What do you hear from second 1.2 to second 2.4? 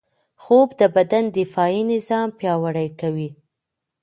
دفاعي نظام